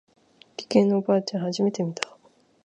[0.57, 2.17] 理系のおばあちゃん初めて見た。